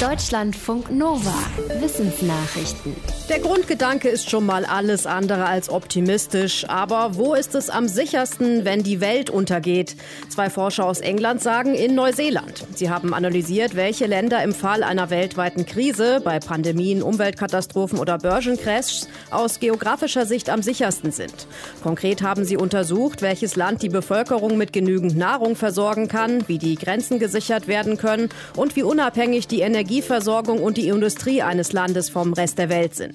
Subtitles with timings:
[0.00, 1.32] Deutschlandfunk Nova.
[1.80, 2.94] Wissensnachrichten.
[3.30, 6.68] Der Grundgedanke ist schon mal alles andere als optimistisch.
[6.68, 9.96] Aber wo ist es am sichersten, wenn die Welt untergeht?
[10.28, 12.66] Zwei Forscher aus England sagen in Neuseeland.
[12.74, 19.08] Sie haben analysiert, welche Länder im Fall einer weltweiten Krise, bei Pandemien, Umweltkatastrophen oder Börsencrashs,
[19.30, 21.46] aus geografischer Sicht am sichersten sind.
[21.82, 26.74] Konkret haben sie untersucht, welches Land die Bevölkerung mit genügend Nahrung versorgen kann, wie die
[26.74, 32.08] Grenzen gesichert werden können und wie unabhängig die Energie Energieversorgung und die Industrie eines Landes
[32.08, 33.14] vom Rest der Welt sind.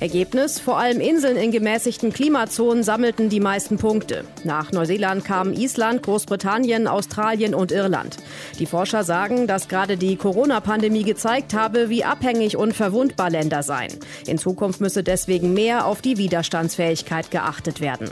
[0.00, 4.24] Ergebnis, vor allem Inseln in gemäßigten Klimazonen sammelten die meisten Punkte.
[4.42, 8.16] Nach Neuseeland kamen Island, Großbritannien, Australien und Irland.
[8.58, 13.92] Die Forscher sagen, dass gerade die Corona-Pandemie gezeigt habe, wie abhängig und verwundbar Länder seien.
[14.26, 18.08] In Zukunft müsse deswegen mehr auf die Widerstandsfähigkeit geachtet werden.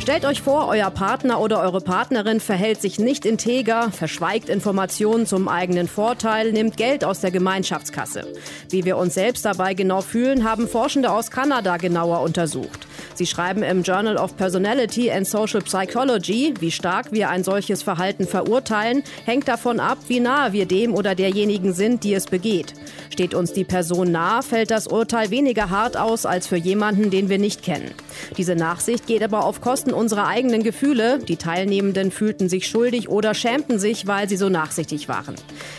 [0.00, 5.46] Stellt euch vor, euer Partner oder eure Partnerin verhält sich nicht integer, verschweigt Informationen zum
[5.46, 8.26] eigenen Vorteil, nimmt Geld aus der Gemeinschaftskasse.
[8.70, 12.86] Wie wir uns selbst dabei genau fühlen, haben Forschende aus Kanada genauer untersucht.
[13.20, 18.26] Sie schreiben im Journal of Personality and Social Psychology, wie stark wir ein solches Verhalten
[18.26, 22.72] verurteilen, hängt davon ab, wie nahe wir dem oder derjenigen sind, die es begeht.
[23.10, 27.28] Steht uns die Person nah, fällt das Urteil weniger hart aus als für jemanden, den
[27.28, 27.90] wir nicht kennen.
[28.38, 31.18] Diese Nachsicht geht aber auf Kosten unserer eigenen Gefühle.
[31.18, 35.34] Die Teilnehmenden fühlten sich schuldig oder schämten sich, weil sie so nachsichtig waren.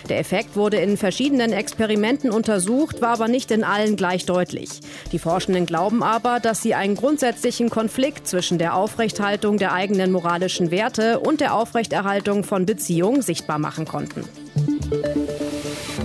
[0.09, 4.69] Der Effekt wurde in verschiedenen Experimenten untersucht, war aber nicht in allen gleich deutlich.
[5.11, 10.11] Die Forschenden glauben aber, dass sie einen grundsätzlichen grundsätzlichen Konflikt zwischen der Aufrechthaltung der eigenen
[10.11, 14.25] moralischen Werte und der Aufrechterhaltung von Beziehungen sichtbar machen konnten.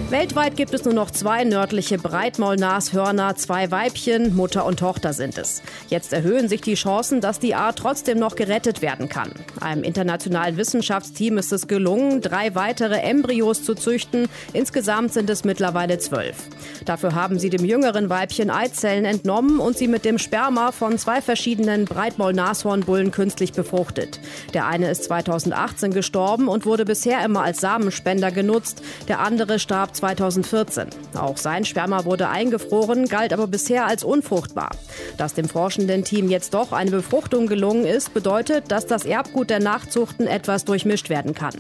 [0.09, 5.63] Weltweit gibt es nur noch zwei nördliche Breitmaulnashörner, zwei Weibchen, Mutter und Tochter sind es.
[5.89, 9.33] Jetzt erhöhen sich die Chancen, dass die Art trotzdem noch gerettet werden kann.
[9.61, 14.29] Einem internationalen Wissenschaftsteam ist es gelungen, drei weitere Embryos zu züchten.
[14.53, 16.37] Insgesamt sind es mittlerweile zwölf.
[16.85, 21.21] Dafür haben sie dem jüngeren Weibchen Eizellen entnommen und sie mit dem Sperma von zwei
[21.21, 24.21] verschiedenen Breitmaulnashornbullen künstlich befruchtet.
[24.55, 28.83] Der eine ist 2018 gestorben und wurde bisher immer als Samenspender genutzt.
[29.09, 30.87] Der andere starb 2014.
[31.19, 34.71] Auch sein Sperma wurde eingefroren, galt aber bisher als unfruchtbar.
[35.17, 39.59] Dass dem forschenden Team jetzt doch eine Befruchtung gelungen ist, bedeutet, dass das Erbgut der
[39.59, 41.55] Nachzuchten etwas durchmischt werden kann.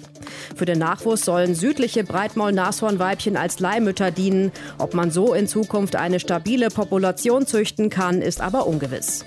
[0.55, 4.53] Für den Nachwuchs sollen südliche Breitmaul-Nashornweibchen als Leihmütter dienen.
[4.79, 9.25] Ob man so in Zukunft eine stabile Population züchten kann, ist aber ungewiss.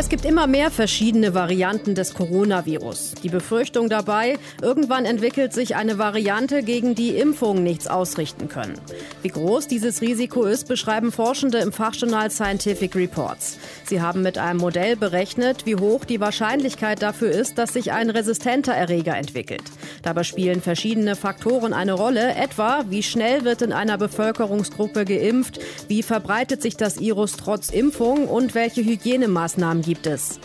[0.00, 3.16] Es gibt immer mehr verschiedene Varianten des Coronavirus.
[3.22, 8.80] Die Befürchtung dabei, irgendwann entwickelt sich eine Variante, gegen die Impfungen nichts ausrichten können.
[9.20, 13.58] Wie groß dieses Risiko ist, beschreiben Forschende im Fachjournal Scientific Reports.
[13.84, 18.08] Sie haben mit einem Modell berechnet, wie hoch die Wahrscheinlichkeit dafür ist, dass sich ein
[18.08, 19.64] resistenter Erreger entwickelt.
[20.02, 26.02] Dabei spielen verschiedene Faktoren eine Rolle, etwa wie schnell wird in einer Bevölkerungsgruppe geimpft, wie
[26.02, 30.38] verbreitet sich das Virus trotz Impfung und welche Hygienemaßnahmen gibt es.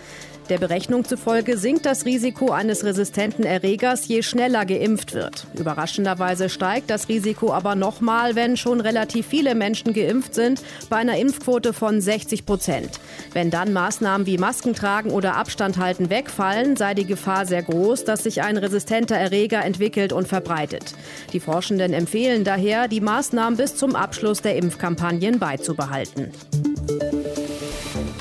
[0.50, 5.46] Der Berechnung zufolge sinkt das Risiko eines resistenten Erregers, je schneller geimpft wird.
[5.56, 11.18] Überraschenderweise steigt das Risiko aber nochmal, wenn schon relativ viele Menschen geimpft sind, bei einer
[11.18, 13.00] Impfquote von 60 Prozent.
[13.34, 18.04] Wenn dann Maßnahmen wie Masken tragen oder Abstand halten wegfallen, sei die Gefahr sehr groß,
[18.04, 20.94] dass sich ein resistenter Erreger entwickelt und verbreitet.
[21.34, 26.32] Die Forschenden empfehlen daher, die Maßnahmen bis zum Abschluss der Impfkampagnen beizubehalten.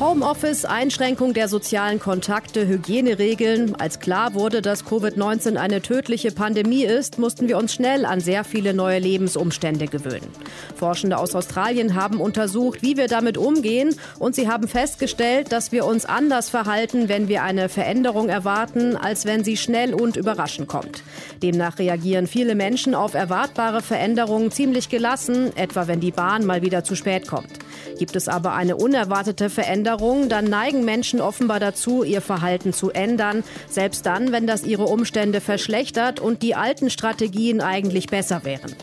[0.01, 3.77] Homeoffice, Einschränkung der sozialen Kontakte, Hygieneregeln.
[3.77, 8.43] Als klar wurde, dass Covid-19 eine tödliche Pandemie ist, mussten wir uns schnell an sehr
[8.43, 10.27] viele neue Lebensumstände gewöhnen.
[10.75, 15.85] Forschende aus Australien haben untersucht, wie wir damit umgehen und sie haben festgestellt, dass wir
[15.85, 21.05] uns anders verhalten, wenn wir eine Veränderung erwarten, als wenn sie schnell und überraschend kommt.
[21.41, 26.83] Demnach reagieren viele Menschen auf erwartbare Veränderungen ziemlich gelassen, etwa wenn die Bahn mal wieder
[26.83, 27.64] zu spät kommt.
[27.99, 33.45] Gibt es aber eine unerwartete Veränderung, dann neigen Menschen offenbar dazu, ihr Verhalten zu ändern,
[33.69, 38.75] selbst dann, wenn das ihre Umstände verschlechtert und die alten Strategien eigentlich besser wären.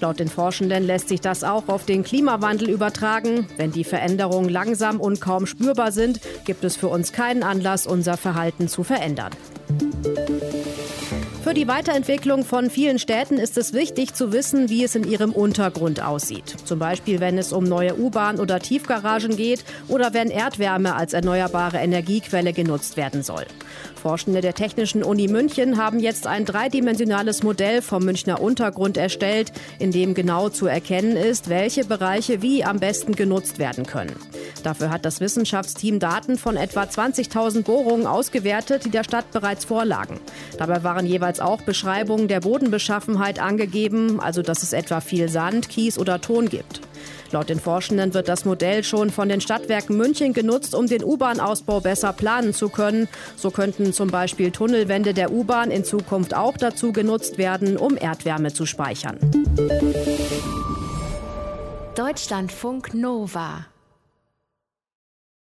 [0.00, 3.46] Laut den Forschenden lässt sich das auch auf den Klimawandel übertragen.
[3.56, 8.16] Wenn die Veränderungen langsam und kaum spürbar sind, gibt es für uns keinen Anlass, unser
[8.16, 9.32] Verhalten zu verändern.
[11.50, 15.32] Für die Weiterentwicklung von vielen Städten ist es wichtig zu wissen, wie es in ihrem
[15.32, 16.54] Untergrund aussieht.
[16.64, 21.78] Zum Beispiel, wenn es um neue U-Bahn- oder Tiefgaragen geht oder wenn Erdwärme als erneuerbare
[21.78, 23.46] Energiequelle genutzt werden soll.
[24.00, 29.50] Forschende der Technischen Uni München haben jetzt ein dreidimensionales Modell vom Münchner Untergrund erstellt,
[29.80, 34.14] in dem genau zu erkennen ist, welche Bereiche wie am besten genutzt werden können.
[34.62, 40.20] Dafür hat das Wissenschaftsteam Daten von etwa 20.000 Bohrungen ausgewertet, die der Stadt bereits vorlagen.
[40.58, 45.98] Dabei waren jeweils auch Beschreibungen der Bodenbeschaffenheit angegeben, also dass es etwa viel Sand, Kies
[45.98, 46.80] oder Ton gibt.
[47.32, 51.80] Laut den Forschenden wird das Modell schon von den Stadtwerken München genutzt, um den U-Bahn-Ausbau
[51.80, 53.08] besser planen zu können.
[53.36, 58.52] So könnten zum Beispiel Tunnelwände der U-Bahn in Zukunft auch dazu genutzt werden, um Erdwärme
[58.52, 59.18] zu speichern.
[61.94, 63.66] Deutschlandfunk Nova